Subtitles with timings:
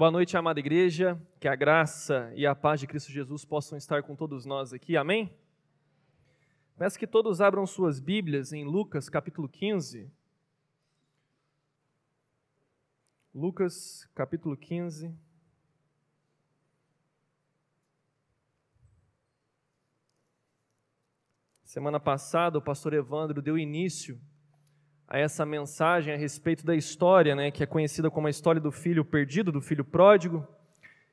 [0.00, 1.20] Boa noite, amada igreja.
[1.38, 4.96] Que a graça e a paz de Cristo Jesus possam estar com todos nós aqui.
[4.96, 5.30] Amém?
[6.78, 10.10] Peço que todos abram suas Bíblias em Lucas capítulo 15.
[13.34, 15.14] Lucas capítulo 15.
[21.62, 24.18] Semana passada, o pastor Evandro deu início
[25.10, 28.70] a essa mensagem a respeito da história, né, que é conhecida como a história do
[28.70, 30.46] filho perdido, do filho pródigo.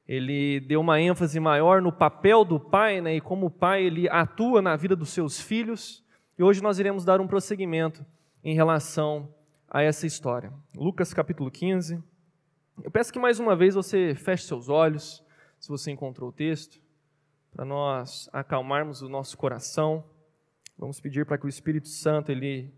[0.08, 4.08] Ele deu uma ênfase maior no papel do pai, né, e como o pai ele
[4.08, 6.06] atua na vida dos seus filhos.
[6.38, 8.06] E hoje nós iremos dar um prosseguimento
[8.44, 9.34] em relação
[9.68, 10.54] a essa história.
[10.76, 12.02] Lucas capítulo 15.
[12.84, 15.23] Eu peço que mais uma vez você feche seus olhos,
[15.59, 16.80] se você encontrou o texto,
[17.52, 20.04] para nós acalmarmos o nosso coração.
[20.78, 22.72] Vamos pedir para que o Espírito Santo ele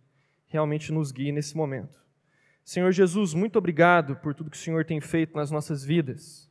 [0.49, 1.98] realmente nos guie nesse momento.
[2.66, 6.49] Senhor Jesus, muito obrigado por tudo que o Senhor tem feito nas nossas vidas.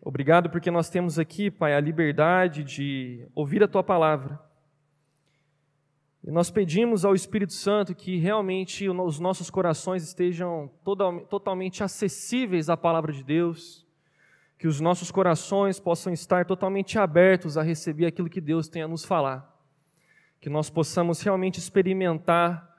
[0.00, 4.40] Obrigado porque nós temos aqui, Pai, a liberdade de ouvir a Tua palavra.
[6.22, 10.70] E nós pedimos ao Espírito Santo que realmente os nossos corações estejam
[11.28, 13.86] totalmente acessíveis à palavra de Deus,
[14.58, 18.88] que os nossos corações possam estar totalmente abertos a receber aquilo que Deus tem a
[18.88, 19.54] nos falar,
[20.40, 22.75] que nós possamos realmente experimentar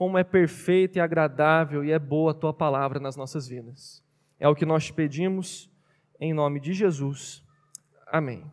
[0.00, 4.02] como é perfeita e agradável e é boa a tua palavra nas nossas vidas.
[4.38, 5.70] É o que nós te pedimos
[6.18, 7.44] em nome de Jesus.
[8.06, 8.50] Amém.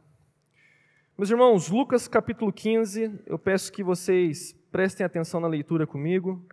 [1.17, 6.45] Meus irmãos, Lucas capítulo 15, eu peço que vocês prestem atenção na leitura comigo.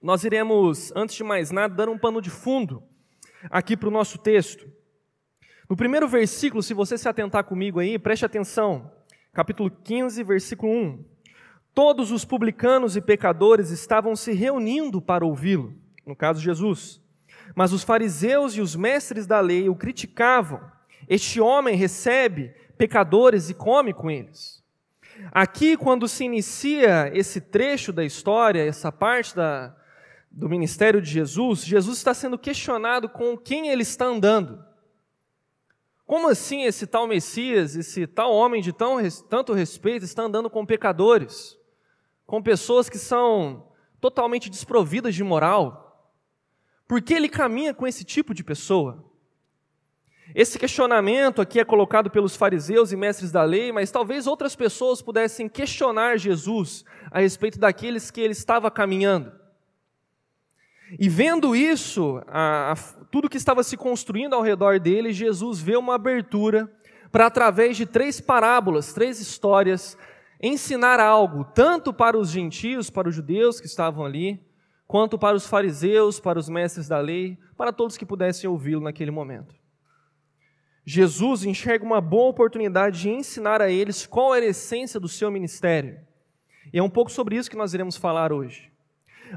[0.00, 2.82] Nós iremos, antes de mais nada, dar um pano de fundo
[3.50, 4.66] aqui para o nosso texto.
[5.68, 8.90] No primeiro versículo, se você se atentar comigo aí, preste atenção.
[9.30, 11.11] Capítulo 15, versículo 1.
[11.74, 15.74] Todos os publicanos e pecadores estavam se reunindo para ouvi-lo,
[16.06, 17.00] no caso Jesus.
[17.54, 20.60] Mas os fariseus e os mestres da lei o criticavam.
[21.08, 24.62] Este homem recebe pecadores e come com eles.
[25.30, 29.74] Aqui, quando se inicia esse trecho da história, essa parte da,
[30.30, 34.62] do ministério de Jesus, Jesus está sendo questionado com quem ele está andando.
[36.04, 40.66] Como assim esse tal Messias, esse tal homem de tão, tanto respeito, está andando com
[40.66, 41.58] pecadores?
[42.32, 43.66] Com pessoas que são
[44.00, 46.10] totalmente desprovidas de moral?
[46.88, 49.04] Por que ele caminha com esse tipo de pessoa?
[50.34, 55.02] Esse questionamento aqui é colocado pelos fariseus e mestres da lei, mas talvez outras pessoas
[55.02, 59.30] pudessem questionar Jesus a respeito daqueles que ele estava caminhando.
[60.98, 62.76] E vendo isso, a, a,
[63.10, 66.66] tudo que estava se construindo ao redor dele, Jesus vê uma abertura
[67.10, 69.98] para, através de três parábolas, três histórias,
[70.42, 74.44] ensinar algo, tanto para os gentios, para os judeus que estavam ali,
[74.86, 79.10] quanto para os fariseus, para os mestres da lei, para todos que pudessem ouvi-lo naquele
[79.10, 79.54] momento.
[80.84, 85.30] Jesus enxerga uma boa oportunidade de ensinar a eles qual era a essência do seu
[85.30, 86.00] ministério.
[86.72, 88.72] E é um pouco sobre isso que nós iremos falar hoje.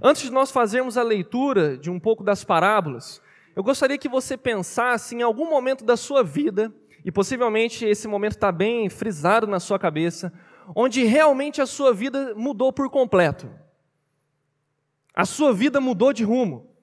[0.01, 3.21] Antes de nós fazermos a leitura de um pouco das parábolas,
[3.55, 6.73] eu gostaria que você pensasse em algum momento da sua vida,
[7.05, 10.33] e possivelmente esse momento está bem frisado na sua cabeça,
[10.75, 13.49] onde realmente a sua vida mudou por completo.
[15.13, 16.75] A sua vida mudou de rumo.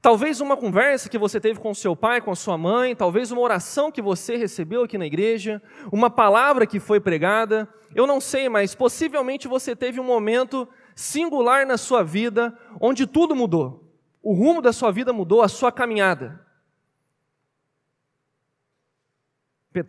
[0.00, 3.90] Talvez uma conversa que você teve com seu pai, com sua mãe, talvez uma oração
[3.90, 8.74] que você recebeu aqui na igreja, uma palavra que foi pregada, eu não sei, mas
[8.74, 13.92] possivelmente você teve um momento singular na sua vida onde tudo mudou.
[14.22, 16.44] O rumo da sua vida mudou, a sua caminhada.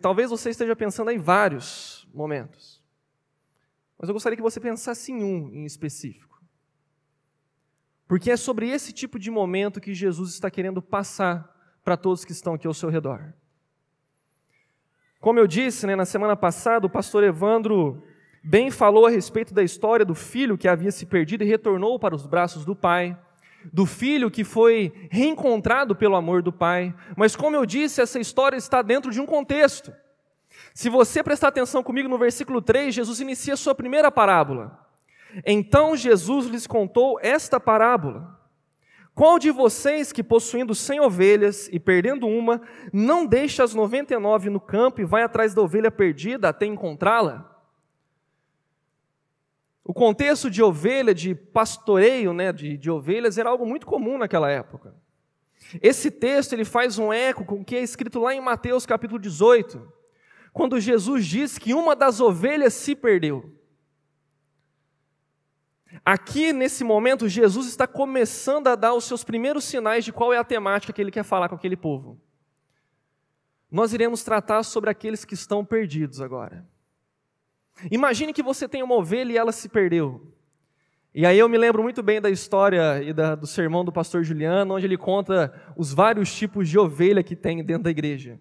[0.00, 2.77] Talvez você esteja pensando em vários momentos.
[3.98, 6.40] Mas eu gostaria que você pensasse em um em específico.
[8.06, 11.54] Porque é sobre esse tipo de momento que Jesus está querendo passar
[11.84, 13.34] para todos que estão aqui ao seu redor.
[15.20, 18.02] Como eu disse né, na semana passada, o pastor Evandro
[18.42, 22.14] bem falou a respeito da história do filho que havia se perdido e retornou para
[22.14, 23.18] os braços do pai,
[23.72, 26.94] do filho que foi reencontrado pelo amor do pai.
[27.16, 29.92] Mas, como eu disse, essa história está dentro de um contexto.
[30.78, 34.78] Se você prestar atenção comigo no versículo 3, Jesus inicia a sua primeira parábola.
[35.44, 38.38] Então Jesus lhes contou esta parábola.
[39.12, 44.18] Qual de vocês que possuindo cem ovelhas e perdendo uma, não deixa as noventa e
[44.20, 47.60] nove no campo e vai atrás da ovelha perdida até encontrá-la?
[49.84, 54.48] O contexto de ovelha, de pastoreio né, de, de ovelhas, era algo muito comum naquela
[54.48, 54.94] época.
[55.82, 59.18] Esse texto ele faz um eco com o que é escrito lá em Mateus capítulo
[59.18, 59.97] 18
[60.52, 63.54] quando Jesus diz que uma das ovelhas se perdeu.
[66.04, 70.38] Aqui, nesse momento, Jesus está começando a dar os seus primeiros sinais de qual é
[70.38, 72.20] a temática que ele quer falar com aquele povo.
[73.70, 76.66] Nós iremos tratar sobre aqueles que estão perdidos agora.
[77.90, 80.32] Imagine que você tem uma ovelha e ela se perdeu.
[81.14, 84.22] E aí eu me lembro muito bem da história e da, do sermão do pastor
[84.22, 88.38] Juliano, onde ele conta os vários tipos de ovelha que tem dentro da igreja.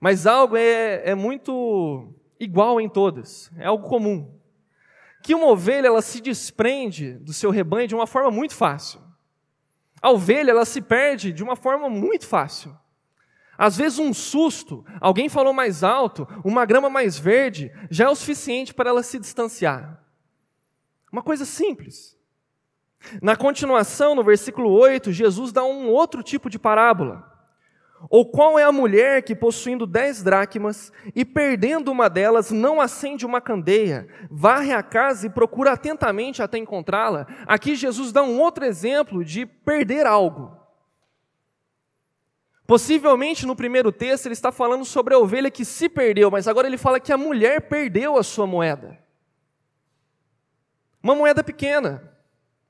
[0.00, 4.34] Mas algo é, é muito igual em todas, é algo comum.
[5.22, 9.00] Que uma ovelha ela se desprende do seu rebanho de uma forma muito fácil.
[10.00, 12.76] A ovelha ela se perde de uma forma muito fácil.
[13.58, 18.14] Às vezes um susto, alguém falou mais alto, uma grama mais verde, já é o
[18.14, 20.04] suficiente para ela se distanciar.
[21.10, 22.16] Uma coisa simples.
[23.22, 27.35] Na continuação, no versículo 8, Jesus dá um outro tipo de parábola.
[28.10, 33.24] Ou qual é a mulher que, possuindo dez dracmas e perdendo uma delas, não acende
[33.24, 37.26] uma candeia, varre a casa e procura atentamente até encontrá-la?
[37.46, 40.56] Aqui Jesus dá um outro exemplo de perder algo.
[42.66, 46.66] Possivelmente no primeiro texto ele está falando sobre a ovelha que se perdeu, mas agora
[46.66, 48.98] ele fala que a mulher perdeu a sua moeda.
[51.02, 52.12] Uma moeda pequena.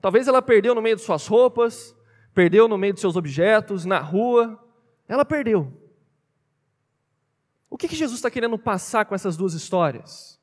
[0.00, 1.96] Talvez ela perdeu no meio de suas roupas,
[2.34, 4.62] perdeu no meio de seus objetos, na rua.
[5.08, 5.72] Ela perdeu.
[7.68, 10.40] O que, que Jesus está querendo passar com essas duas histórias?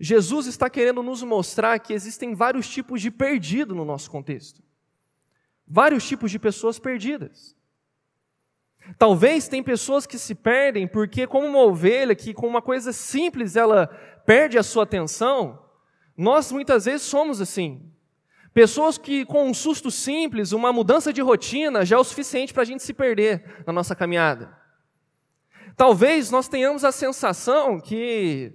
[0.00, 4.62] Jesus está querendo nos mostrar que existem vários tipos de perdido no nosso contexto.
[5.66, 7.56] Vários tipos de pessoas perdidas.
[8.98, 13.56] Talvez tem pessoas que se perdem porque, como uma ovelha que com uma coisa simples
[13.56, 13.88] ela
[14.24, 15.60] perde a sua atenção,
[16.16, 17.90] nós muitas vezes somos assim.
[18.56, 22.62] Pessoas que, com um susto simples, uma mudança de rotina, já é o suficiente para
[22.62, 24.50] a gente se perder na nossa caminhada.
[25.76, 28.54] Talvez nós tenhamos a sensação que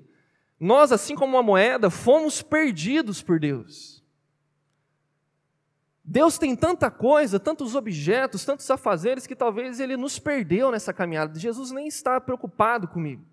[0.59, 4.03] nós, assim como uma moeda, fomos perdidos por Deus.
[6.03, 11.38] Deus tem tanta coisa, tantos objetos, tantos afazeres, que talvez Ele nos perdeu nessa caminhada.
[11.38, 13.24] Jesus nem está preocupado comigo.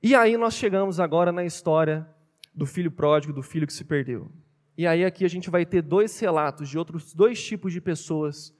[0.00, 2.08] E aí nós chegamos agora na história
[2.54, 4.30] do filho pródigo, do filho que se perdeu.
[4.76, 8.52] E aí aqui a gente vai ter dois relatos de outros dois tipos de pessoas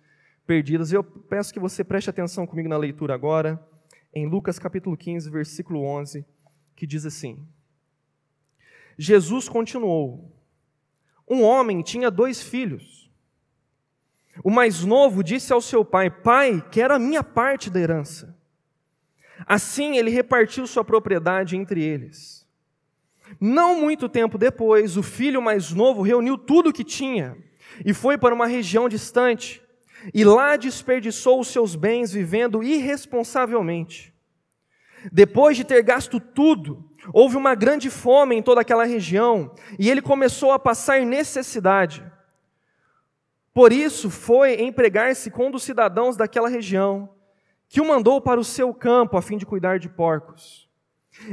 [0.46, 0.92] perdidas.
[0.92, 3.60] Eu peço que você preste atenção comigo na leitura agora,
[4.14, 6.24] em Lucas capítulo 15, versículo 11,
[6.76, 7.44] que diz assim:
[8.96, 10.32] Jesus continuou:
[11.28, 13.10] Um homem tinha dois filhos.
[14.42, 18.36] O mais novo disse ao seu pai: Pai, quero a minha parte da herança.
[19.46, 22.43] Assim ele repartiu sua propriedade entre eles.
[23.40, 27.36] Não muito tempo depois, o filho mais novo reuniu tudo o que tinha
[27.84, 29.62] e foi para uma região distante,
[30.12, 34.14] e lá desperdiçou os seus bens vivendo irresponsavelmente.
[35.10, 40.02] Depois de ter gasto tudo, houve uma grande fome em toda aquela região, e ele
[40.02, 42.04] começou a passar necessidade.
[43.52, 47.08] Por isso foi empregar-se com um dos cidadãos daquela região,
[47.68, 50.68] que o mandou para o seu campo a fim de cuidar de porcos.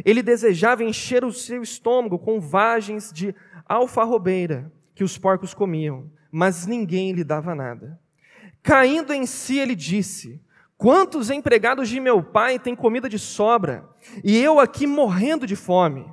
[0.06, 3.36] Ele desejava encher o seu estômago com vagens de
[3.68, 8.00] alfarrobeira que os porcos comiam, mas ninguém lhe dava nada.
[8.62, 10.42] Caindo em si, ele disse:
[10.78, 13.88] Quantos empregados de meu pai têm comida de sobra,
[14.24, 16.06] e eu aqui morrendo de fome?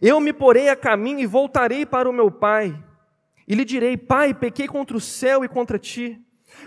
[0.00, 2.82] Eu me porei a caminho e voltarei para o meu pai.
[3.46, 6.20] E lhe direi: Pai, pequei contra o céu e contra ti.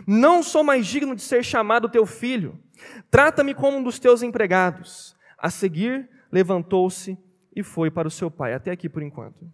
[0.06, 2.60] Não sou mais digno de ser chamado teu filho.
[3.10, 5.16] Trata-me como um dos teus empregados.
[5.38, 7.18] A seguir, levantou-se
[7.56, 8.54] e foi para o seu pai.
[8.54, 9.50] Até aqui por enquanto.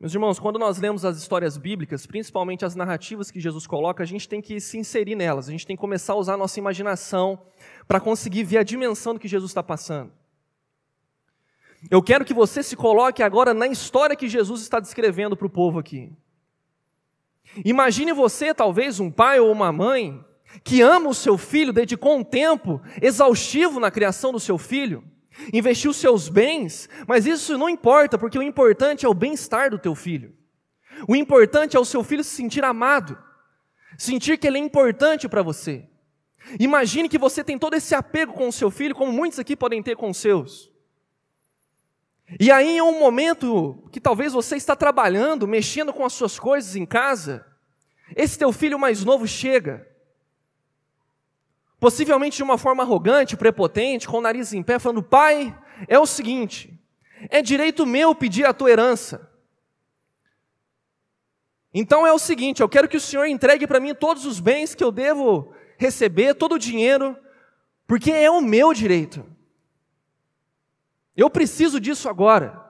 [0.00, 4.06] Meus irmãos, quando nós lemos as histórias bíblicas, principalmente as narrativas que Jesus coloca, a
[4.06, 6.58] gente tem que se inserir nelas, a gente tem que começar a usar a nossa
[6.58, 7.40] imaginação
[7.86, 10.10] para conseguir ver a dimensão do que Jesus está passando.
[11.90, 15.50] Eu quero que você se coloque agora na história que Jesus está descrevendo para o
[15.50, 16.10] povo aqui.
[17.64, 20.24] Imagine você, talvez, um pai ou uma mãe,
[20.64, 25.04] que ama o seu filho, dedicou um tempo exaustivo na criação do seu filho,
[25.52, 29.94] investiu seus bens, mas isso não importa, porque o importante é o bem-estar do teu
[29.94, 30.34] filho.
[31.08, 33.18] O importante é o seu filho se sentir amado,
[33.96, 35.88] sentir que ele é importante para você.
[36.58, 39.82] Imagine que você tem todo esse apego com o seu filho, como muitos aqui podem
[39.82, 40.70] ter com os seus.
[42.40, 46.76] E aí, em um momento que talvez você está trabalhando, mexendo com as suas coisas
[46.76, 47.46] em casa,
[48.16, 49.86] esse teu filho mais novo chega
[51.82, 55.52] possivelmente de uma forma arrogante, prepotente, com o nariz em pé, falando: Pai,
[55.88, 56.80] é o seguinte,
[57.28, 59.28] é direito meu pedir a tua herança.
[61.74, 64.76] Então é o seguinte, eu quero que o Senhor entregue para mim todos os bens
[64.76, 67.18] que eu devo receber, todo o dinheiro,
[67.84, 69.26] porque é o meu direito.
[71.16, 72.64] Eu preciso disso agora.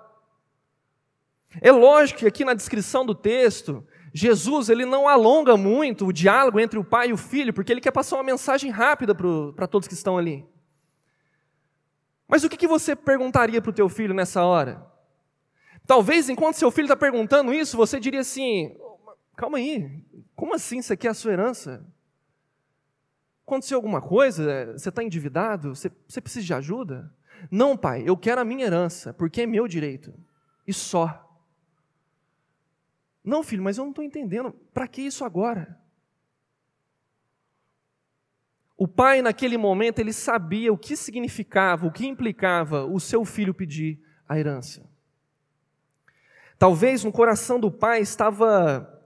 [1.60, 6.60] É lógico que aqui na descrição do texto, Jesus ele não alonga muito o diálogo
[6.60, 9.88] entre o pai e o filho, porque ele quer passar uma mensagem rápida para todos
[9.88, 10.44] que estão ali.
[12.28, 14.86] Mas o que, que você perguntaria para o teu filho nessa hora?
[15.86, 18.76] Talvez enquanto seu filho está perguntando isso, você diria assim:
[19.36, 20.02] calma aí,
[20.34, 21.84] como assim isso aqui é a sua herança?
[23.46, 24.72] Aconteceu alguma coisa?
[24.72, 25.74] Você está endividado?
[25.74, 27.12] Você, você precisa de ajuda?
[27.50, 30.14] Não, pai, eu quero a minha herança, porque é meu direito.
[30.66, 31.31] E só.
[33.24, 34.52] Não, filho, mas eu não estou entendendo.
[34.74, 35.80] Para que isso agora?
[38.76, 43.54] O pai, naquele momento, ele sabia o que significava, o que implicava o seu filho
[43.54, 44.90] pedir a herança.
[46.58, 49.00] Talvez no coração do pai estava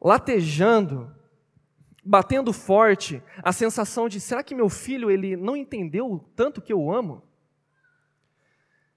[0.00, 1.14] latejando,
[2.04, 6.72] batendo forte, a sensação de: será que meu filho ele não entendeu o tanto que
[6.72, 7.22] eu amo?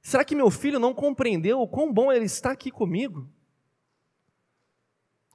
[0.01, 3.29] Será que meu filho não compreendeu o quão bom ele está aqui comigo?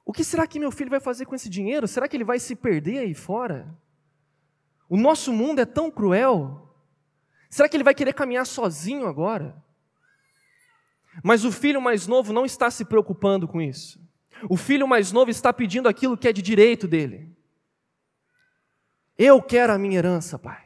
[0.05, 1.87] O que será que meu filho vai fazer com esse dinheiro?
[1.87, 3.73] Será que ele vai se perder aí fora?
[4.89, 6.69] O nosso mundo é tão cruel.
[7.49, 9.55] Será que ele vai querer caminhar sozinho agora?
[11.23, 14.01] Mas o filho mais novo não está se preocupando com isso.
[14.49, 17.31] O filho mais novo está pedindo aquilo que é de direito dele.
[19.17, 20.63] Eu quero a minha herança, pai.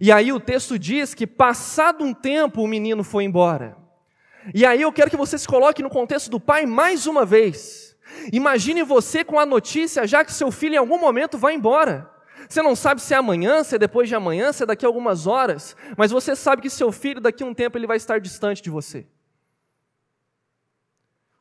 [0.00, 3.76] E aí o texto diz que, passado um tempo, o menino foi embora.
[4.54, 7.89] E aí eu quero que você se coloque no contexto do pai mais uma vez.
[8.32, 12.10] Imagine você com a notícia já que seu filho em algum momento vai embora.
[12.48, 14.88] Você não sabe se é amanhã, se é depois de amanhã, se é daqui a
[14.88, 18.18] algumas horas, mas você sabe que seu filho daqui a um tempo ele vai estar
[18.18, 19.06] distante de você.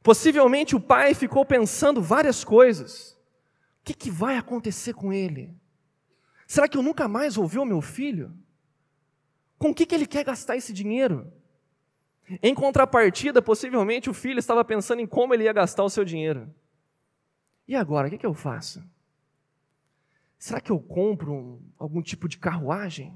[0.03, 3.17] Possivelmente o pai ficou pensando várias coisas.
[3.81, 5.55] O que, que vai acontecer com ele?
[6.47, 8.33] Será que eu nunca mais vou ver o meu filho?
[9.57, 11.31] Com o que, que ele quer gastar esse dinheiro?
[12.41, 16.53] Em contrapartida, possivelmente o filho estava pensando em como ele ia gastar o seu dinheiro.
[17.67, 18.83] E agora, o que, que eu faço?
[20.37, 23.15] Será que eu compro um, algum tipo de carruagem?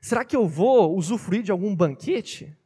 [0.00, 2.56] Será que eu vou usufruir de algum banquete?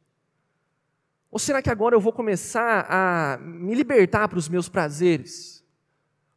[1.31, 5.65] Ou será que agora eu vou começar a me libertar para os meus prazeres?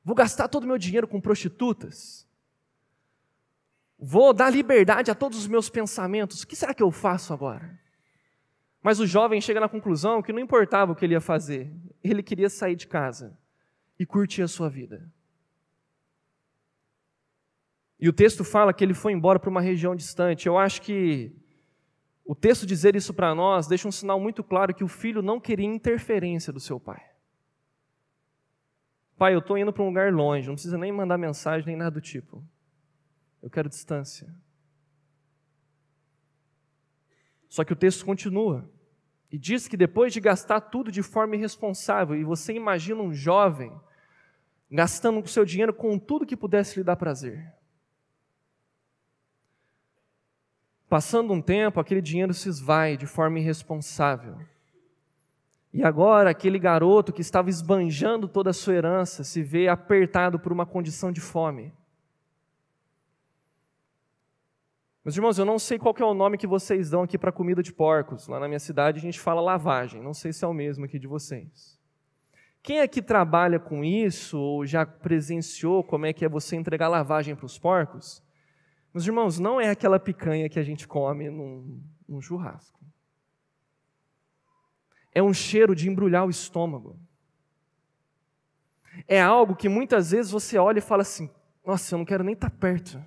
[0.03, 2.27] Vou gastar todo o meu dinheiro com prostitutas?
[3.99, 6.43] Vou dar liberdade a todos os meus pensamentos.
[6.43, 7.79] O que será que eu faço agora?
[8.87, 11.73] Mas o jovem chega na conclusão que não importava o que ele ia fazer,
[12.05, 13.37] ele queria sair de casa
[13.99, 15.13] e curtir a sua vida.
[17.99, 20.47] E o texto fala que ele foi embora para uma região distante.
[20.47, 21.35] Eu acho que
[22.25, 25.41] o texto dizer isso para nós deixa um sinal muito claro que o filho não
[25.41, 27.05] queria interferência do seu pai.
[29.19, 31.91] Pai, eu estou indo para um lugar longe, não precisa nem mandar mensagem nem nada
[31.91, 32.41] do tipo.
[33.43, 34.33] Eu quero distância.
[37.49, 38.76] Só que o texto continua
[39.37, 43.71] e diz que depois de gastar tudo de forma irresponsável, e você imagina um jovem
[44.71, 47.53] gastando o seu dinheiro com tudo que pudesse lhe dar prazer.
[50.89, 54.39] Passando um tempo, aquele dinheiro se esvai de forma irresponsável.
[55.71, 60.51] E agora, aquele garoto que estava esbanjando toda a sua herança se vê apertado por
[60.51, 61.75] uma condição de fome.
[65.07, 67.63] Meus irmãos, eu não sei qual é o nome que vocês dão aqui para comida
[67.63, 68.27] de porcos.
[68.27, 70.03] Lá na minha cidade a gente fala lavagem.
[70.03, 71.79] Não sei se é o mesmo aqui de vocês.
[72.61, 77.37] Quem aqui trabalha com isso ou já presenciou como é que é você entregar lavagem
[77.37, 78.21] para os porcos?
[78.93, 82.81] Meus irmãos, não é aquela picanha que a gente come num, num churrasco.
[85.15, 86.99] É um cheiro de embrulhar o estômago.
[89.07, 91.31] É algo que muitas vezes você olha e fala assim:
[91.65, 93.01] nossa, eu não quero nem estar tá perto.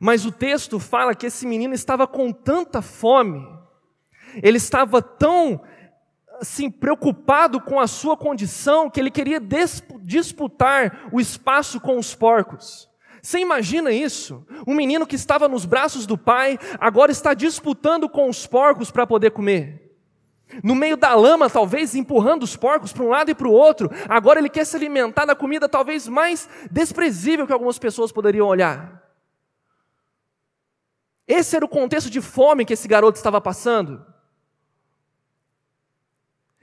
[0.00, 3.46] Mas o texto fala que esse menino estava com tanta fome,
[4.42, 5.62] ele estava tão
[6.40, 9.40] assim preocupado com a sua condição que ele queria
[10.02, 12.88] disputar o espaço com os porcos.
[13.22, 14.46] Você imagina isso?
[14.66, 19.06] Um menino que estava nos braços do pai, agora está disputando com os porcos para
[19.06, 19.82] poder comer.
[20.62, 23.90] No meio da lama, talvez empurrando os porcos para um lado e para o outro,
[24.08, 29.05] agora ele quer se alimentar da comida talvez mais desprezível que algumas pessoas poderiam olhar.
[31.26, 34.04] Esse era o contexto de fome que esse garoto estava passando.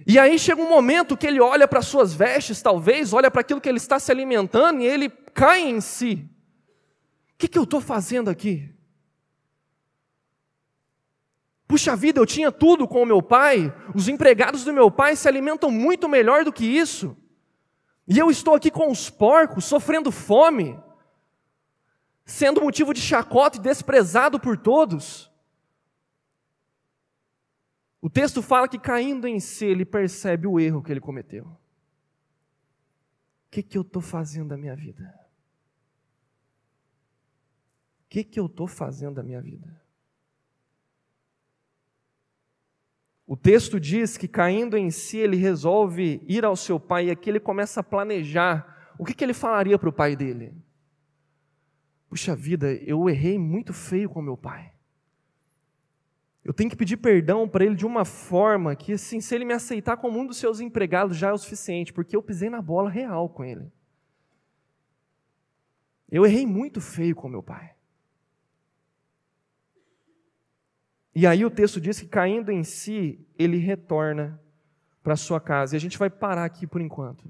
[0.05, 3.61] E aí chega um momento que ele olha para suas vestes, talvez, olha para aquilo
[3.61, 6.29] que ele está se alimentando e ele cai em si.
[7.33, 8.69] O que, que eu estou fazendo aqui?
[11.67, 15.27] Puxa vida, eu tinha tudo com o meu pai, os empregados do meu pai se
[15.27, 17.17] alimentam muito melhor do que isso,
[18.07, 20.77] e eu estou aqui com os porcos, sofrendo fome
[22.25, 25.31] sendo motivo de chacota e desprezado por todos.
[28.01, 31.45] O texto fala que caindo em si, ele percebe o erro que ele cometeu.
[31.45, 31.57] O
[33.51, 35.13] que, que eu estou fazendo da minha vida?
[38.05, 39.81] O que, que eu estou fazendo da minha vida?
[43.25, 47.29] O texto diz que caindo em si, ele resolve ir ao seu pai e aqui
[47.29, 50.53] ele começa a planejar o que, que ele falaria para o pai dele.
[52.13, 54.71] Puxa vida, eu errei muito feio com meu pai.
[56.45, 59.53] Eu tenho que pedir perdão para ele de uma forma que, assim, se ele me
[59.55, 62.87] aceitar como um dos seus empregados já é o suficiente, porque eu pisei na bola
[62.87, 63.73] real com ele.
[66.07, 67.73] Eu errei muito feio com meu pai.
[71.15, 74.39] E aí o texto diz que caindo em si, ele retorna
[75.01, 75.75] para sua casa.
[75.75, 77.27] E a gente vai parar aqui por enquanto.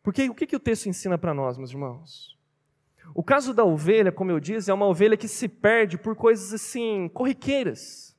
[0.00, 2.35] Porque o que, que o texto ensina para nós, meus irmãos?
[3.14, 6.52] O caso da ovelha, como eu disse, é uma ovelha que se perde por coisas
[6.52, 8.14] assim, corriqueiras.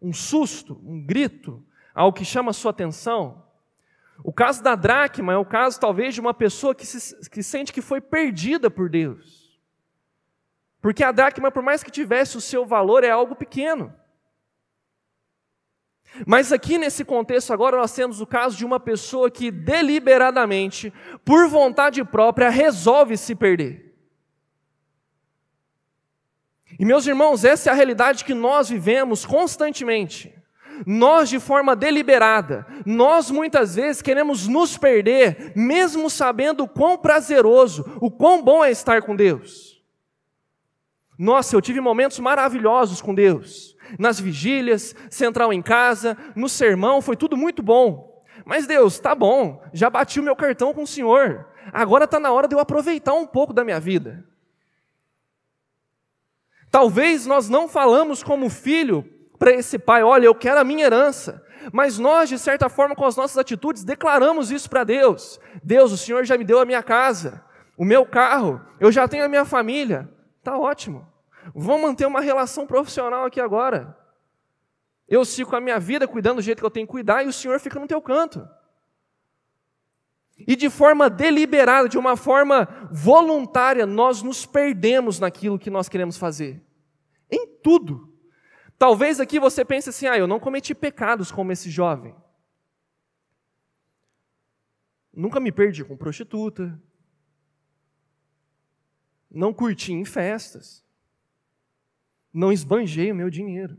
[0.00, 3.44] Um susto, um grito, algo que chama a sua atenção.
[4.22, 7.72] O caso da dracma é o caso, talvez, de uma pessoa que, se, que sente
[7.72, 9.58] que foi perdida por Deus.
[10.80, 13.94] Porque a dracma, por mais que tivesse o seu valor, é algo pequeno.
[16.26, 20.92] Mas aqui nesse contexto agora nós temos o caso de uma pessoa que deliberadamente,
[21.24, 23.89] por vontade própria, resolve se perder.
[26.80, 30.34] E meus irmãos, essa é a realidade que nós vivemos constantemente.
[30.86, 37.84] Nós, de forma deliberada, nós muitas vezes queremos nos perder, mesmo sabendo o quão prazeroso,
[38.00, 39.84] o quão bom é estar com Deus.
[41.18, 43.76] Nossa, eu tive momentos maravilhosos com Deus.
[43.98, 48.24] Nas vigílias, central em casa, no sermão, foi tudo muito bom.
[48.42, 51.46] Mas Deus, tá bom, já bati o meu cartão com o Senhor.
[51.74, 54.24] Agora está na hora de eu aproveitar um pouco da minha vida.
[56.70, 59.04] Talvez nós não falamos como filho
[59.38, 61.44] para esse pai, olha, eu quero a minha herança.
[61.72, 65.40] Mas nós, de certa forma, com as nossas atitudes, declaramos isso para Deus.
[65.62, 67.44] Deus, o Senhor já me deu a minha casa,
[67.76, 70.08] o meu carro, eu já tenho a minha família.
[70.42, 71.06] Tá ótimo.
[71.54, 73.96] Vamos manter uma relação profissional aqui agora.
[75.08, 77.32] Eu sigo a minha vida cuidando do jeito que eu tenho que cuidar e o
[77.32, 78.46] Senhor fica no teu canto.
[80.46, 86.16] E de forma deliberada, de uma forma voluntária, nós nos perdemos naquilo que nós queremos
[86.16, 86.62] fazer.
[87.30, 88.12] Em tudo.
[88.78, 92.14] Talvez aqui você pense assim: ah, eu não cometi pecados como esse jovem.
[95.12, 96.80] Nunca me perdi com prostituta.
[99.30, 100.84] Não curti em festas
[102.32, 103.76] não esbanjei o meu dinheiro.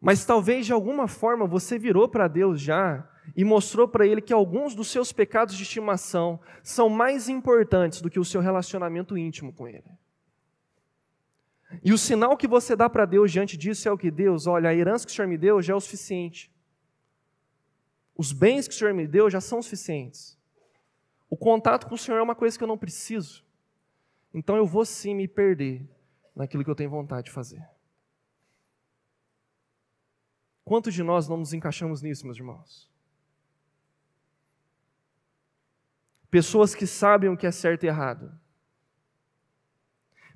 [0.00, 4.32] Mas talvez de alguma forma você virou para Deus já e mostrou para Ele que
[4.32, 9.52] alguns dos seus pecados de estimação são mais importantes do que o seu relacionamento íntimo
[9.52, 9.84] com Ele.
[11.82, 14.68] E o sinal que você dá para Deus diante disso é o que Deus, olha,
[14.68, 16.52] a herança que o Senhor me deu já é o suficiente.
[18.16, 20.38] Os bens que o Senhor me deu já são suficientes.
[21.30, 23.42] O contato com o Senhor é uma coisa que eu não preciso.
[24.34, 25.88] Então eu vou sim me perder
[26.36, 27.66] naquilo que eu tenho vontade de fazer.
[30.64, 32.91] Quantos de nós não nos encaixamos nisso, meus irmãos?
[36.32, 38.32] Pessoas que sabem o que é certo e errado.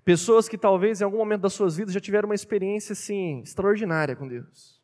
[0.04, 4.14] Pessoas que talvez em algum momento das suas vidas já tiveram uma experiência assim extraordinária
[4.14, 4.78] com Deus.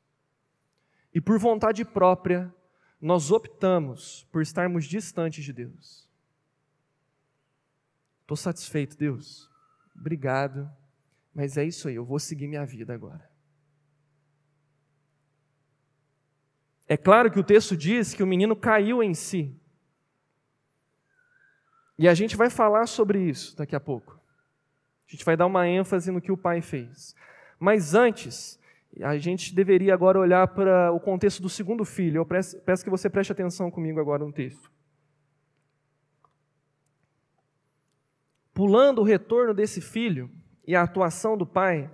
[1.13, 2.51] E por vontade própria,
[2.99, 6.09] nós optamos por estarmos distantes de Deus.
[8.23, 9.51] Estou satisfeito, Deus.
[9.95, 10.67] Obrigado.
[11.35, 13.31] Mas é isso aí, eu vou seguir minha vida agora.
[16.89, 19.61] É claro que o texto diz que o menino caiu em si.
[21.99, 24.19] E a gente vai falar sobre isso daqui a pouco.
[25.09, 27.15] A gente vai dar uma ênfase no que o pai fez.
[27.59, 28.59] Mas antes,
[29.01, 32.19] a gente deveria agora olhar para o contexto do segundo filho.
[32.19, 34.71] Eu peço que você preste atenção comigo agora no texto.
[38.55, 40.31] Pulando o retorno desse filho,
[40.67, 41.91] e a atuação do pai,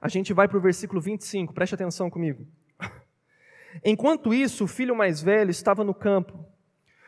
[0.00, 2.46] a gente vai para o versículo 25, preste atenção comigo.
[3.84, 6.44] Enquanto isso, o filho mais velho estava no campo.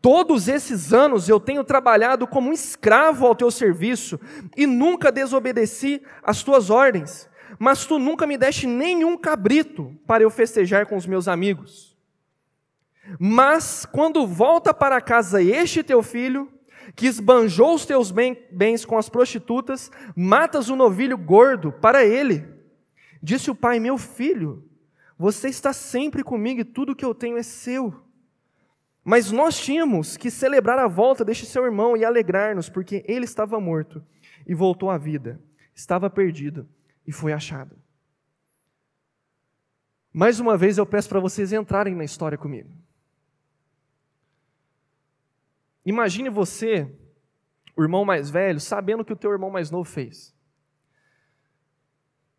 [0.00, 4.18] todos esses anos eu tenho trabalhado como um escravo ao teu serviço
[4.56, 7.28] e nunca desobedeci às tuas ordens.
[7.58, 11.94] mas tu nunca me deste nenhum cabrito para eu festejar com os meus amigos.
[13.18, 16.48] Mas quando volta para casa este teu filho,
[16.94, 22.46] que esbanjou os teus bens com as prostitutas, matas um novilho gordo para ele.
[23.22, 24.64] Disse o pai: Meu filho,
[25.18, 27.94] você está sempre comigo e tudo que eu tenho é seu.
[29.04, 33.58] Mas nós tínhamos que celebrar a volta deste seu irmão e alegrar-nos, porque ele estava
[33.58, 34.04] morto
[34.46, 35.40] e voltou à vida,
[35.74, 36.68] estava perdido
[37.06, 37.76] e foi achado.
[40.12, 42.70] Mais uma vez eu peço para vocês entrarem na história comigo.
[45.84, 46.92] Imagine você,
[47.76, 50.34] o irmão mais velho, sabendo o que o teu irmão mais novo fez.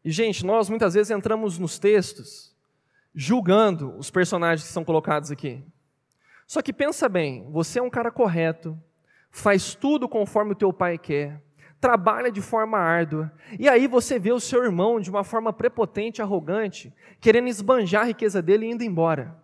[0.04, 2.56] E, gente, nós muitas vezes entramos nos textos
[3.13, 5.63] julgando os personagens que são colocados aqui.
[6.51, 8.77] Só que pensa bem, você é um cara correto,
[9.29, 11.41] faz tudo conforme o teu pai quer,
[11.79, 16.21] trabalha de forma árdua, e aí você vê o seu irmão de uma forma prepotente,
[16.21, 19.41] arrogante, querendo esbanjar a riqueza dele e indo embora.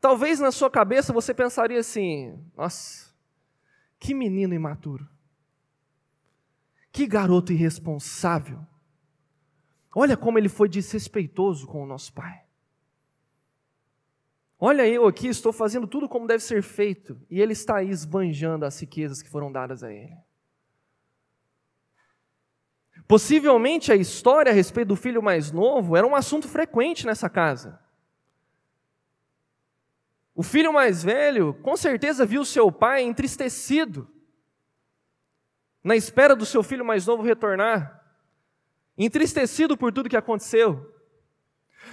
[0.00, 3.14] Talvez na sua cabeça você pensaria assim: nossa,
[4.00, 5.06] que menino imaturo.
[6.90, 8.58] Que garoto irresponsável.
[9.94, 12.43] Olha como ele foi desrespeitoso com o nosso pai.
[14.66, 18.64] Olha, eu aqui estou fazendo tudo como deve ser feito, e ele está aí esbanjando
[18.64, 20.16] as riquezas que foram dadas a ele.
[23.06, 27.78] Possivelmente a história a respeito do filho mais novo era um assunto frequente nessa casa.
[30.34, 34.10] O filho mais velho, com certeza, viu seu pai entristecido,
[35.82, 38.02] na espera do seu filho mais novo retornar,
[38.96, 40.93] entristecido por tudo que aconteceu.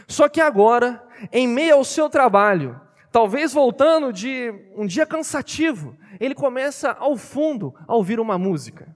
[0.08, 2.80] Só que agora, em meio ao seu trabalho,
[3.12, 8.96] talvez voltando de um dia cansativo, ele começa ao fundo a ouvir uma música.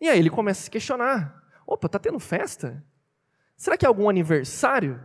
[0.00, 2.84] E aí ele começa a se questionar: opa, está tendo festa?
[3.56, 5.02] Será que é algum aniversário?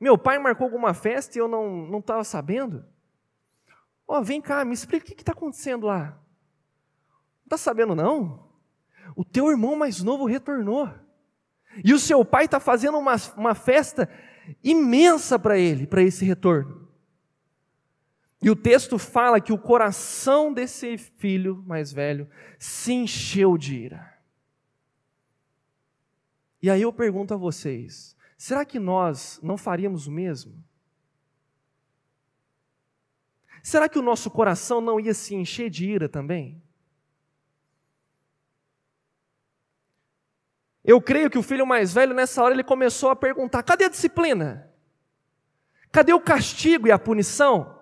[0.00, 2.84] Meu pai marcou alguma festa e eu não estava sabendo?
[4.06, 6.18] Ó, oh, vem cá, me explica o que está acontecendo lá.
[7.40, 8.48] Não está sabendo, não?
[9.16, 10.88] O teu irmão mais novo retornou.
[11.84, 14.08] E o seu pai está fazendo uma, uma festa
[14.62, 16.88] imensa para ele, para esse retorno.
[18.40, 22.28] E o texto fala que o coração desse filho mais velho
[22.58, 24.18] se encheu de ira.
[26.62, 30.64] E aí eu pergunto a vocês: Será que nós não faríamos o mesmo?
[33.62, 36.62] Será que o nosso coração não ia se encher de ira também?
[40.88, 43.88] Eu creio que o filho mais velho, nessa hora, ele começou a perguntar: cadê a
[43.88, 44.68] disciplina?
[45.92, 47.78] Cadê o castigo e a punição?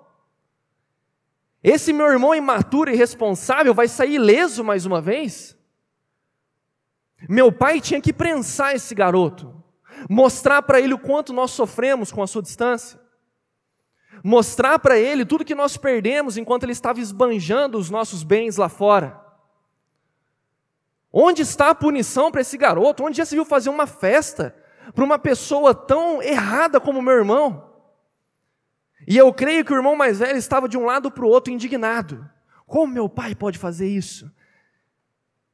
[1.62, 5.56] Esse meu irmão imaturo e irresponsável vai sair ileso mais uma vez?
[7.28, 9.56] Meu pai tinha que prensar esse garoto
[10.08, 13.00] mostrar para ele o quanto nós sofremos com a sua distância,
[14.22, 18.68] mostrar para ele tudo que nós perdemos enquanto ele estava esbanjando os nossos bens lá
[18.68, 19.25] fora.
[21.18, 23.02] Onde está a punição para esse garoto?
[23.02, 24.54] Onde já se viu fazer uma festa
[24.94, 27.70] para uma pessoa tão errada como meu irmão?
[29.08, 31.50] E eu creio que o irmão mais velho estava de um lado para o outro
[31.50, 32.28] indignado.
[32.66, 34.30] Como meu pai pode fazer isso?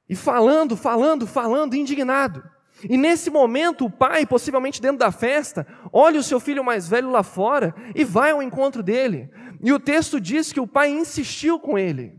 [0.08, 2.42] E falando, falando, falando, indignado.
[2.82, 7.08] E nesse momento, o pai, possivelmente dentro da festa, olha o seu filho mais velho
[7.08, 9.30] lá fora e vai ao encontro dele.
[9.62, 12.18] E o texto diz que o pai insistiu com ele: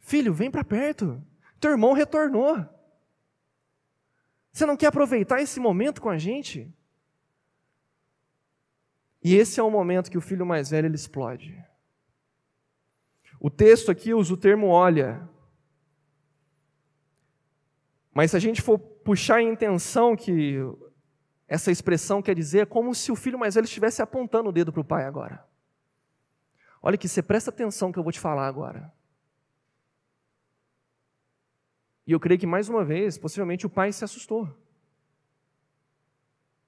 [0.00, 1.22] Filho, vem para perto,
[1.58, 2.64] teu irmão retornou.
[4.52, 6.72] Você não quer aproveitar esse momento com a gente?
[9.22, 11.62] E esse é o momento que o filho mais velho ele explode.
[13.40, 15.28] O texto aqui usa o termo olha.
[18.12, 20.58] Mas se a gente for puxar a intenção que
[21.46, 24.72] essa expressão quer dizer, é como se o filho mais velho estivesse apontando o dedo
[24.72, 25.46] para o pai agora.
[26.82, 28.92] Olha aqui, você presta atenção que eu vou te falar agora.
[32.08, 34.48] E eu creio que mais uma vez, possivelmente o pai se assustou.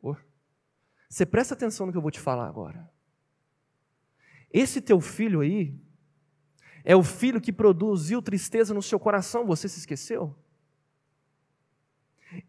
[0.02, 0.14] Oh.
[1.08, 2.92] Você presta atenção no que eu vou te falar agora.
[4.52, 5.74] Esse teu filho aí
[6.84, 10.36] é o filho que produziu tristeza no seu coração, você se esqueceu?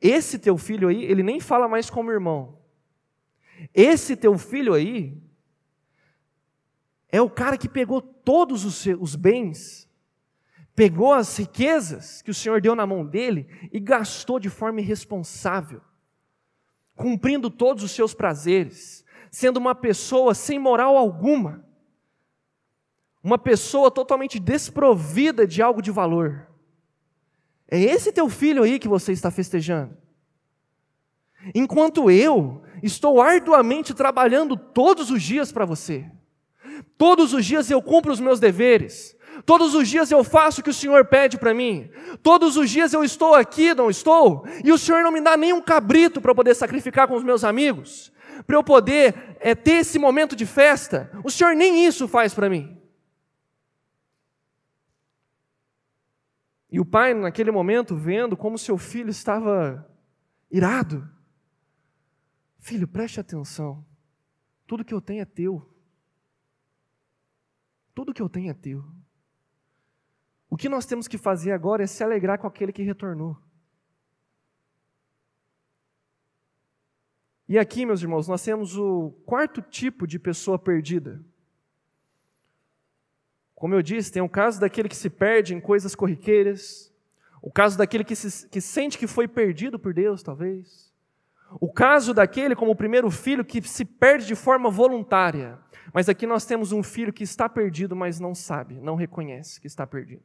[0.02, 2.60] Esse teu filho aí, ele nem fala mais como irmão.
[3.74, 5.18] Esse teu filho aí
[7.08, 9.90] é o cara que pegou todos os, os bens,
[10.76, 15.82] pegou as riquezas que o Senhor deu na mão dele e gastou de forma irresponsável,
[16.96, 21.66] cumprindo todos os seus prazeres, sendo uma pessoa sem moral alguma,
[23.24, 26.48] uma pessoa totalmente desprovida de algo de valor.
[27.68, 29.98] É esse teu filho aí que você está festejando.
[31.56, 36.06] enquanto eu estou arduamente trabalhando todos os dias para você.
[36.98, 39.16] Todos os dias eu cumpro os meus deveres.
[39.46, 41.90] Todos os dias eu faço o que o Senhor pede para mim.
[42.22, 44.46] Todos os dias eu estou aqui, não estou?
[44.64, 48.12] E o Senhor não me dá nenhum cabrito para poder sacrificar com os meus amigos,
[48.46, 51.12] para eu poder é, ter esse momento de festa.
[51.24, 52.78] O Senhor nem isso faz para mim.
[56.72, 59.86] E o pai, naquele momento, vendo como seu filho estava
[60.50, 61.08] irado,
[62.58, 63.86] filho, preste atenção,
[64.66, 65.68] tudo que eu tenho é teu.
[67.94, 68.86] Tudo que eu tenho é teu.
[70.52, 73.38] O que nós temos que fazer agora é se alegrar com aquele que retornou.
[77.48, 81.24] E aqui, meus irmãos, nós temos o quarto tipo de pessoa perdida.
[83.56, 86.94] Como eu disse, tem o caso daquele que se perde em coisas corriqueiras,
[87.42, 90.92] o caso daquele que, se, que sente que foi perdido por Deus, talvez.
[91.62, 95.58] O caso daquele, como o primeiro filho, que se perde de forma voluntária.
[95.94, 99.68] Mas aqui nós temos um filho que está perdido, mas não sabe, não reconhece que
[99.68, 100.24] está perdido.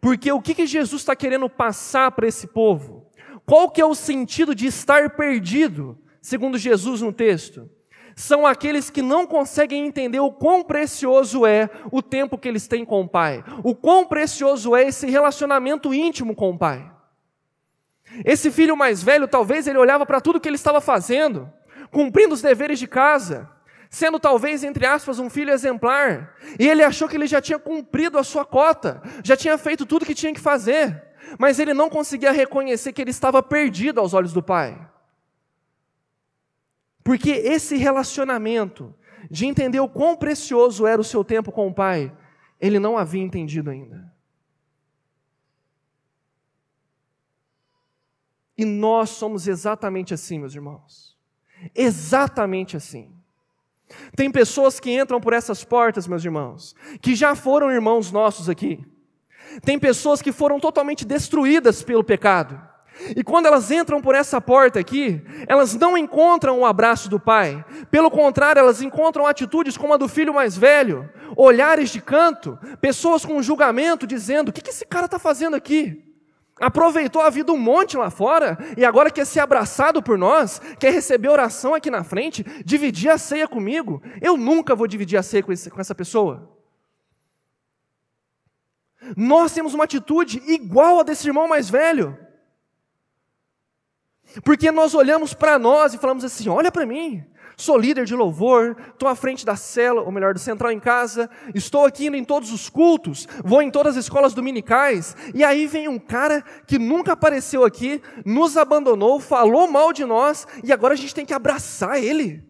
[0.00, 3.10] Porque o que, que Jesus está querendo passar para esse povo?
[3.44, 7.70] Qual que é o sentido de estar perdido, segundo Jesus no texto?
[8.16, 12.82] são aqueles que não conseguem entender o quão precioso é o tempo que eles têm
[12.82, 16.90] com o Pai, o quão precioso é esse relacionamento íntimo com o Pai.
[18.24, 21.52] Esse filho mais velho, talvez ele olhava para tudo que ele estava fazendo,
[21.90, 23.50] cumprindo os deveres de casa,
[23.96, 28.18] sendo talvez, entre aspas, um filho exemplar, e ele achou que ele já tinha cumprido
[28.18, 31.02] a sua cota, já tinha feito tudo que tinha que fazer,
[31.38, 34.78] mas ele não conseguia reconhecer que ele estava perdido aos olhos do Pai.
[37.02, 38.94] Porque esse relacionamento,
[39.30, 42.14] de entender o quão precioso era o seu tempo com o Pai,
[42.60, 44.12] ele não havia entendido ainda.
[48.58, 51.16] E nós somos exatamente assim, meus irmãos.
[51.74, 53.15] Exatamente assim.
[54.14, 58.84] Tem pessoas que entram por essas portas, meus irmãos, que já foram irmãos nossos aqui.
[59.62, 62.60] Tem pessoas que foram totalmente destruídas pelo pecado.
[63.14, 67.64] E quando elas entram por essa porta aqui, elas não encontram o abraço do pai.
[67.90, 73.24] Pelo contrário, elas encontram atitudes como a do filho mais velho, olhares de canto, pessoas
[73.24, 76.05] com julgamento dizendo: o que esse cara está fazendo aqui?
[76.58, 80.90] Aproveitou a vida um monte lá fora e agora quer ser abraçado por nós, quer
[80.90, 84.02] receber oração aqui na frente, dividir a ceia comigo.
[84.22, 86.56] Eu nunca vou dividir a ceia com, esse, com essa pessoa.
[89.14, 92.18] Nós temos uma atitude igual a desse irmão mais velho.
[94.42, 97.24] Porque nós olhamos para nós e falamos assim: olha para mim,
[97.56, 101.30] sou líder de louvor, estou à frente da cela, ou melhor, do central em casa,
[101.54, 105.66] estou aqui indo em todos os cultos, vou em todas as escolas dominicais, e aí
[105.66, 110.92] vem um cara que nunca apareceu aqui, nos abandonou, falou mal de nós, e agora
[110.92, 112.44] a gente tem que abraçar ele.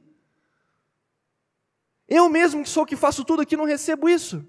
[2.08, 4.44] Eu mesmo que sou o que faço tudo aqui não recebo isso.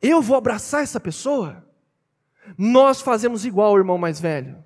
[0.00, 1.64] Eu vou abraçar essa pessoa?
[2.56, 4.64] Nós fazemos igual o irmão mais velho.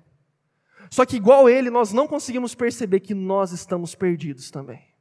[0.93, 4.93] Só que, igual ele, nós não conseguimos perceber que nós estamos perdidos também.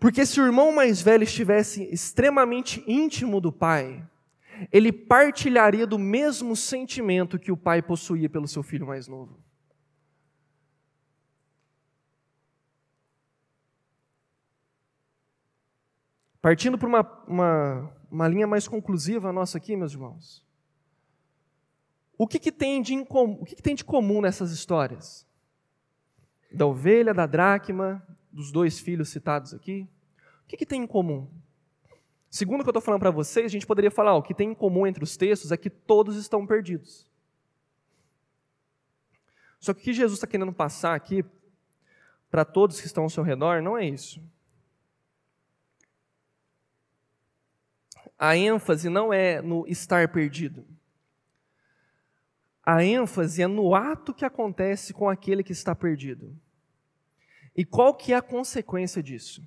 [0.00, 4.02] Porque se o irmão mais velho estivesse extremamente íntimo do pai,
[4.72, 9.38] ele partilharia do mesmo sentimento que o pai possuía pelo seu filho mais novo.
[16.40, 20.42] Partindo para uma, uma, uma linha mais conclusiva nossa aqui, meus irmãos.
[22.16, 23.38] O que, que, tem, de incom...
[23.40, 25.26] o que, que tem de comum nessas histórias?
[26.52, 29.88] Da ovelha, da dracma, dos dois filhos citados aqui.
[30.44, 31.28] O que, que tem em comum?
[32.30, 34.34] Segundo o que eu estou falando para vocês, a gente poderia falar: ó, o que
[34.34, 37.06] tem em comum entre os textos é que todos estão perdidos.
[39.60, 41.24] Só que o que Jesus está querendo passar aqui,
[42.30, 44.22] para todos que estão ao seu redor, não é isso.
[48.18, 50.66] A ênfase não é no estar perdido.
[52.64, 56.34] A ênfase é no ato que acontece com aquele que está perdido.
[57.54, 59.46] E qual que é a consequência disso?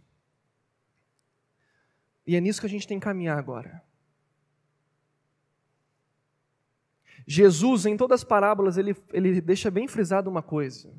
[2.26, 3.82] E é nisso que a gente tem que caminhar agora.
[7.26, 10.94] Jesus, em todas as parábolas, ele, ele deixa bem frisado uma coisa.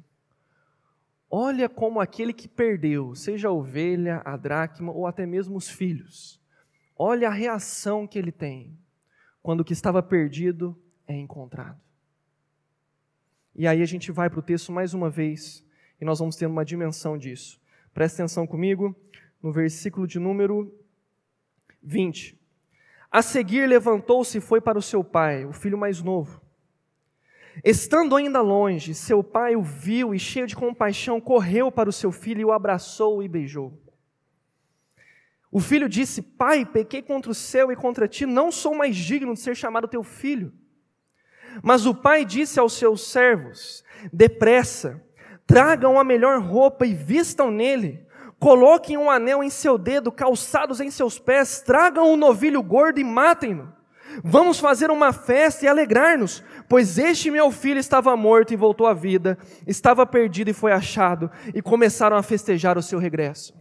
[1.31, 6.41] Olha como aquele que perdeu, seja a ovelha, a dracma ou até mesmo os filhos,
[6.97, 8.79] olha a reação que ele tem
[9.43, 10.77] quando o que estava perdido
[11.07, 11.88] é encontrado.
[13.59, 15.64] E aí a gente vai para o texto mais uma vez
[16.01, 17.61] e nós vamos ter uma dimensão disso.
[17.92, 18.94] Presta atenção comigo
[19.42, 20.73] no versículo de número
[21.83, 22.38] 20.
[23.11, 26.40] A seguir, levantou-se e foi para o seu pai, o filho mais novo.
[27.64, 32.12] Estando ainda longe, seu pai o viu e, cheio de compaixão, correu para o seu
[32.12, 33.77] filho e o abraçou e beijou.
[35.51, 39.35] O filho disse: Pai, pequei contra o céu e contra ti, não sou mais digno
[39.35, 40.53] de ser chamado teu filho.
[41.63, 45.03] Mas o pai disse aos seus servos: Depressa,
[45.47, 48.07] tragam a melhor roupa e vistam nele.
[48.39, 53.05] Coloquem um anel em seu dedo, calçados em seus pés, tragam um novilho gordo e
[53.05, 53.73] matem-no.
[54.23, 58.95] Vamos fazer uma festa e alegrar-nos, pois este meu filho estava morto e voltou à
[58.95, 63.55] vida, estava perdido e foi achado, e começaram a festejar o seu regresso.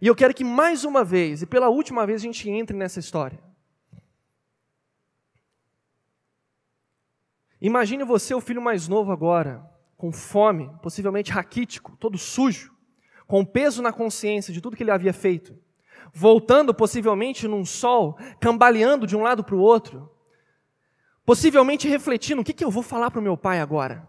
[0.00, 2.98] E eu quero que mais uma vez, e pela última vez, a gente entre nessa
[2.98, 3.38] história.
[7.64, 9.64] Imagine você, o filho mais novo agora,
[9.96, 12.70] com fome, possivelmente raquítico, todo sujo,
[13.26, 15.58] com peso na consciência de tudo que ele havia feito,
[16.12, 20.12] voltando possivelmente num sol, cambaleando de um lado para o outro,
[21.24, 24.06] possivelmente refletindo: o que, que eu vou falar para o meu pai agora?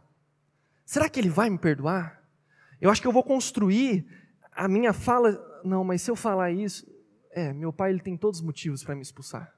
[0.85, 2.21] Será que ele vai me perdoar?
[2.81, 4.05] Eu acho que eu vou construir
[4.51, 5.41] a minha fala.
[5.63, 6.85] Não, mas se eu falar isso,
[7.31, 9.55] é, meu pai ele tem todos os motivos para me expulsar.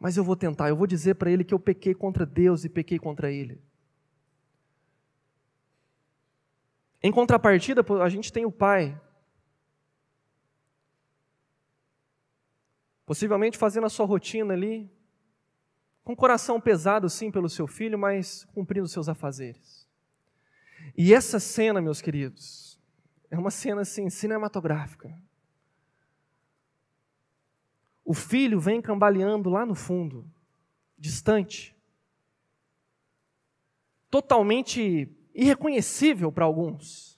[0.00, 2.70] Mas eu vou tentar, eu vou dizer para ele que eu pequei contra Deus e
[2.70, 3.62] pequei contra ele.
[7.02, 8.98] Em contrapartida, a gente tem o pai.
[13.04, 14.90] Possivelmente fazendo a sua rotina ali,
[16.02, 19.86] com o coração pesado sim pelo seu filho, mas cumprindo seus afazeres.
[20.96, 22.80] E essa cena, meus queridos,
[23.30, 25.14] é uma cena assim cinematográfica.
[28.10, 30.28] O filho vem cambaleando lá no fundo,
[30.98, 31.76] distante,
[34.10, 37.16] totalmente irreconhecível para alguns.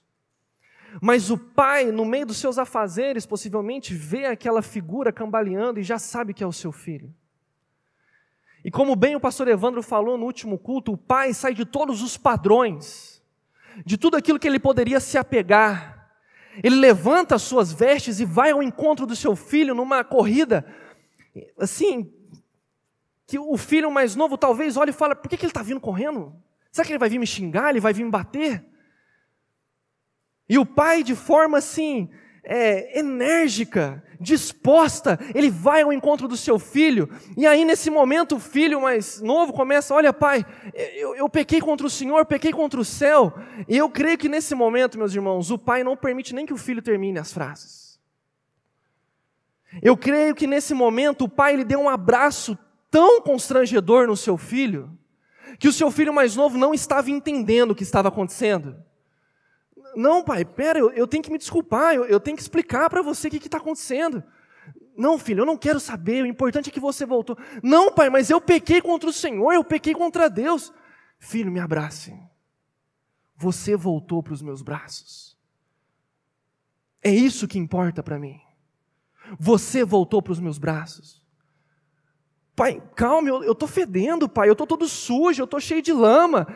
[1.01, 5.97] Mas o pai, no meio dos seus afazeres, possivelmente vê aquela figura cambaleando e já
[5.97, 7.11] sabe que é o seu filho.
[8.63, 12.03] E como bem o pastor Evandro falou no último culto, o pai sai de todos
[12.03, 13.19] os padrões,
[13.83, 16.07] de tudo aquilo que ele poderia se apegar.
[16.63, 20.63] Ele levanta as suas vestes e vai ao encontro do seu filho numa corrida,
[21.57, 22.11] assim,
[23.25, 25.79] que o filho mais novo talvez olhe e fale: por que, que ele está vindo
[25.79, 26.35] correndo?
[26.71, 27.69] Será que ele vai vir me xingar?
[27.69, 28.65] Ele vai vir me bater?
[30.49, 32.09] E o pai, de forma assim,
[32.43, 38.39] é, enérgica, disposta, ele vai ao encontro do seu filho, e aí nesse momento o
[38.39, 42.85] filho mais novo começa: Olha, pai, eu, eu pequei contra o Senhor, pequei contra o
[42.85, 43.33] céu,
[43.67, 46.57] e eu creio que nesse momento, meus irmãos, o pai não permite nem que o
[46.57, 47.82] filho termine as frases.
[49.81, 52.57] Eu creio que nesse momento o pai lhe deu um abraço
[52.89, 54.95] tão constrangedor no seu filho,
[55.57, 58.75] que o seu filho mais novo não estava entendendo o que estava acontecendo.
[59.95, 63.01] Não, pai, pera, eu, eu tenho que me desculpar, eu, eu tenho que explicar para
[63.01, 64.23] você o que está acontecendo.
[64.95, 67.37] Não, filho, eu não quero saber, o importante é que você voltou.
[67.63, 70.71] Não, pai, mas eu pequei contra o Senhor, eu pequei contra Deus.
[71.19, 72.13] Filho, me abrace.
[73.35, 75.37] Você voltou para os meus braços.
[77.01, 78.42] É isso que importa para mim.
[79.39, 81.23] Você voltou para os meus braços.
[82.55, 86.47] Pai, calma, eu estou fedendo, pai, eu estou todo sujo, eu estou cheio de lama.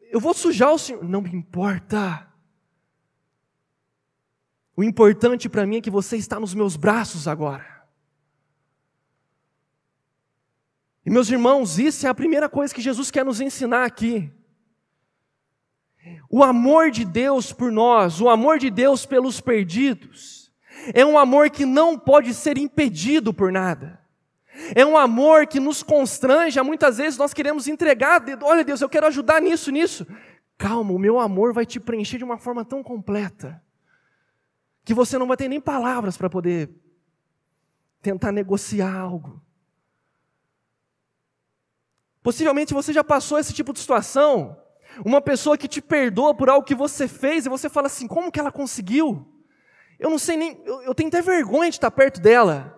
[0.00, 1.02] Eu vou sujar o Senhor.
[1.02, 2.28] Não me importa.
[4.76, 7.72] O importante para mim é que você está nos meus braços agora.
[11.04, 14.32] E meus irmãos, isso é a primeira coisa que Jesus quer nos ensinar aqui.
[16.30, 20.41] O amor de Deus por nós, o amor de Deus pelos perdidos,
[20.94, 24.00] é um amor que não pode ser impedido por nada.
[24.74, 29.06] É um amor que nos constrange, muitas vezes nós queremos entregar, olha Deus, eu quero
[29.06, 30.06] ajudar nisso, nisso.
[30.58, 33.62] Calma, o meu amor vai te preencher de uma forma tão completa,
[34.84, 36.70] que você não vai ter nem palavras para poder
[38.02, 39.40] tentar negociar algo.
[42.22, 44.56] Possivelmente você já passou esse tipo de situação,
[45.04, 48.30] uma pessoa que te perdoa por algo que você fez e você fala assim: como
[48.30, 49.26] que ela conseguiu?
[50.02, 52.76] Eu não sei nem, eu, eu tenho até vergonha de estar perto dela.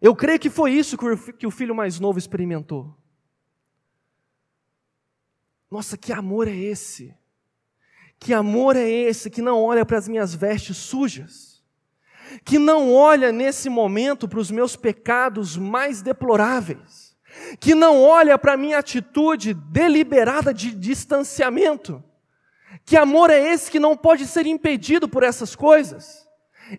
[0.00, 0.96] Eu creio que foi isso
[1.36, 2.96] que o filho mais novo experimentou.
[5.68, 7.12] Nossa, que amor é esse?
[8.20, 11.60] Que amor é esse que não olha para as minhas vestes sujas?
[12.44, 17.16] Que não olha nesse momento para os meus pecados mais deploráveis?
[17.58, 22.00] Que não olha para a minha atitude deliberada de distanciamento?
[22.84, 26.24] Que amor é esse que não pode ser impedido por essas coisas?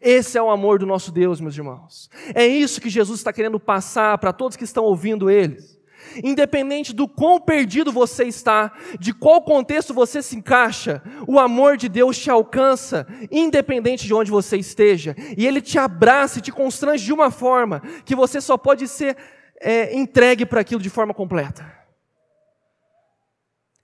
[0.01, 2.09] Esse é o amor do nosso Deus, meus irmãos.
[2.33, 5.75] É isso que Jesus está querendo passar para todos que estão ouvindo eles.
[6.23, 11.89] Independente do quão perdido você está, de qual contexto você se encaixa, o amor de
[11.89, 17.03] Deus te alcança, independente de onde você esteja, e Ele te abraça e te constrange
[17.03, 19.17] de uma forma que você só pode ser
[19.59, 21.74] é, entregue para aquilo de forma completa.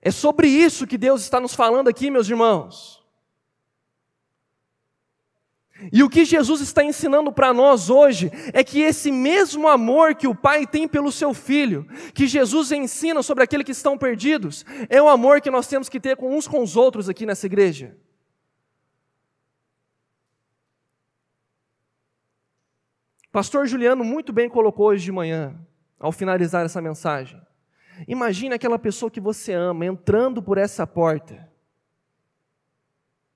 [0.01, 3.01] É sobre isso que Deus está nos falando aqui, meus irmãos.
[5.91, 10.27] E o que Jesus está ensinando para nós hoje é que esse mesmo amor que
[10.27, 15.01] o Pai tem pelo seu filho, que Jesus ensina sobre aqueles que estão perdidos, é
[15.01, 17.97] o amor que nós temos que ter com uns com os outros aqui nessa igreja.
[23.31, 25.55] Pastor Juliano muito bem colocou hoje de manhã,
[25.97, 27.41] ao finalizar essa mensagem.
[28.07, 31.49] Imagine aquela pessoa que você ama entrando por essa porta.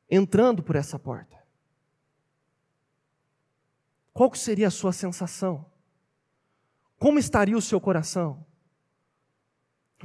[0.10, 1.36] Entrando por essa porta.
[4.14, 5.66] Qual seria a sua sensação?
[6.98, 8.46] Como estaria o seu coração?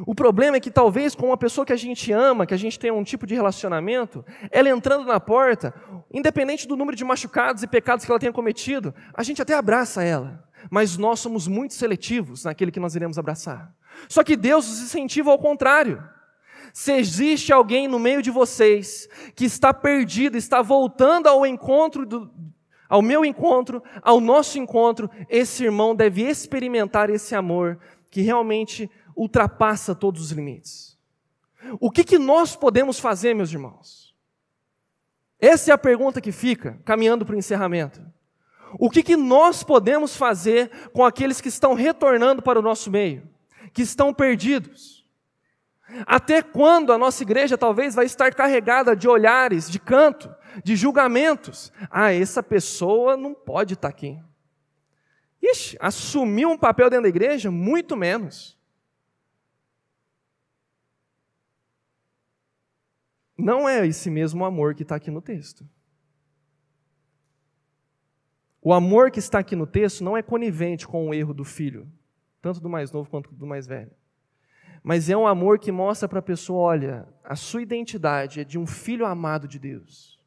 [0.06, 2.78] O problema é que talvez com uma pessoa que a gente ama, que a gente
[2.78, 5.74] tem um tipo de relacionamento, ela entrando na porta,
[6.12, 10.02] independente do número de machucados e pecados que ela tenha cometido, a gente até abraça
[10.02, 13.74] ela, mas nós somos muito seletivos naquele que nós iremos abraçar.
[14.08, 16.02] Só que Deus nos incentiva ao contrário.
[16.72, 22.30] Se existe alguém no meio de vocês que está perdido, está voltando ao encontro do,
[22.88, 27.78] ao meu encontro, ao nosso encontro, esse irmão deve experimentar esse amor
[28.10, 30.98] que realmente ultrapassa todos os limites.
[31.78, 34.14] O que, que nós podemos fazer, meus irmãos?
[35.38, 38.02] Essa é a pergunta que fica, caminhando para o encerramento.
[38.78, 43.28] O que, que nós podemos fazer com aqueles que estão retornando para o nosso meio,
[43.72, 45.06] que estão perdidos?
[46.06, 51.72] Até quando a nossa igreja talvez vai estar carregada de olhares, de canto, de julgamentos.
[51.90, 54.18] Ah, essa pessoa não pode estar aqui.
[55.42, 57.50] Ixi, assumir um papel dentro da igreja?
[57.50, 58.58] Muito menos.
[63.36, 65.66] Não é esse mesmo amor que está aqui no texto.
[68.62, 71.90] O amor que está aqui no texto não é conivente com o erro do filho,
[72.40, 73.92] tanto do mais novo quanto do mais velho.
[74.82, 78.58] Mas é um amor que mostra para a pessoa: olha, a sua identidade é de
[78.58, 80.18] um filho amado de Deus.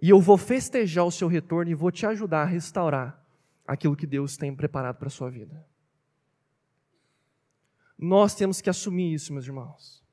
[0.00, 3.24] E eu vou festejar o seu retorno e vou te ajudar a restaurar
[3.66, 5.66] aquilo que Deus tem preparado para a sua vida.
[7.98, 10.04] Nós temos que assumir isso, meus irmãos.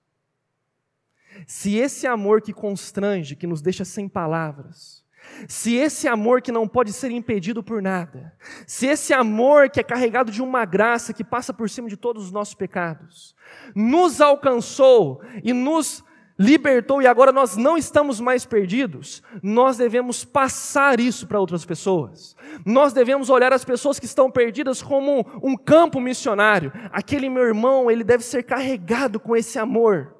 [1.45, 5.02] Se esse amor que constrange, que nos deixa sem palavras,
[5.47, 8.33] se esse amor que não pode ser impedido por nada,
[8.67, 12.25] se esse amor que é carregado de uma graça que passa por cima de todos
[12.25, 13.35] os nossos pecados,
[13.75, 16.03] nos alcançou e nos
[16.37, 22.35] libertou e agora nós não estamos mais perdidos, nós devemos passar isso para outras pessoas.
[22.65, 26.71] Nós devemos olhar as pessoas que estão perdidas como um campo missionário.
[26.91, 30.15] Aquele meu irmão, ele deve ser carregado com esse amor,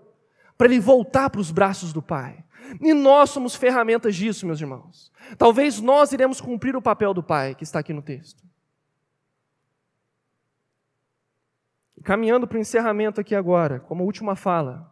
[0.57, 2.43] para ele voltar para os braços do Pai.
[2.81, 5.11] E nós somos ferramentas disso, meus irmãos.
[5.37, 8.43] Talvez nós iremos cumprir o papel do Pai, que está aqui no texto.
[12.03, 14.91] Caminhando para o encerramento aqui agora, como última fala.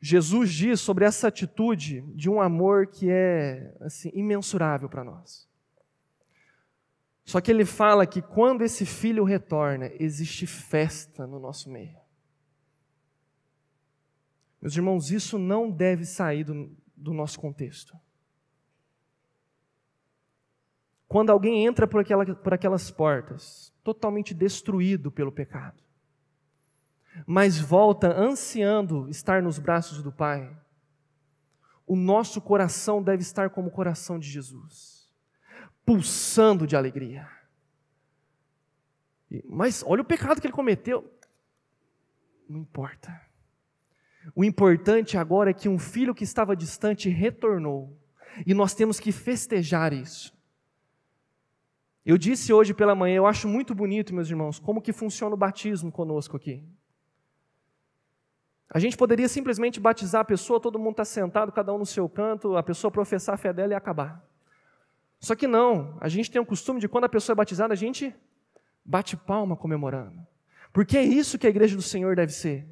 [0.00, 5.48] Jesus diz sobre essa atitude de um amor que é assim, imensurável para nós.
[7.24, 12.05] Só que ele fala que quando esse filho retorna, existe festa no nosso meio.
[14.60, 17.96] Meus irmãos, isso não deve sair do, do nosso contexto.
[21.08, 25.82] Quando alguém entra por, aquela, por aquelas portas, totalmente destruído pelo pecado,
[27.26, 30.54] mas volta ansiando estar nos braços do Pai,
[31.86, 35.08] o nosso coração deve estar como o coração de Jesus,
[35.84, 37.30] pulsando de alegria.
[39.44, 41.08] Mas olha o pecado que ele cometeu.
[42.48, 43.20] Não importa.
[44.34, 47.96] O importante agora é que um filho que estava distante retornou.
[48.46, 50.34] E nós temos que festejar isso.
[52.04, 55.38] Eu disse hoje pela manhã, eu acho muito bonito, meus irmãos, como que funciona o
[55.38, 56.62] batismo conosco aqui.
[58.70, 62.08] A gente poderia simplesmente batizar a pessoa, todo mundo está sentado, cada um no seu
[62.08, 64.24] canto, a pessoa professar a fé dela e acabar.
[65.18, 67.76] Só que não, a gente tem o costume de quando a pessoa é batizada, a
[67.76, 68.14] gente
[68.84, 70.24] bate palma comemorando.
[70.72, 72.68] Porque é isso que a igreja do Senhor deve ser.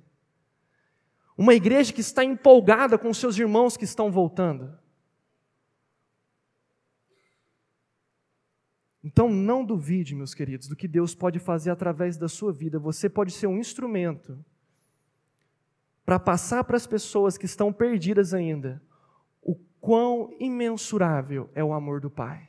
[1.36, 4.78] Uma igreja que está empolgada com seus irmãos que estão voltando.
[9.02, 12.78] Então não duvide, meus queridos, do que Deus pode fazer através da sua vida.
[12.78, 14.42] Você pode ser um instrumento
[16.06, 18.82] para passar para as pessoas que estão perdidas ainda
[19.42, 22.48] o quão imensurável é o amor do Pai.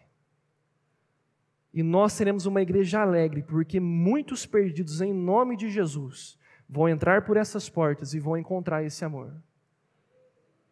[1.73, 7.23] E nós seremos uma igreja alegre, porque muitos perdidos em nome de Jesus vão entrar
[7.23, 9.31] por essas portas e vão encontrar esse amor.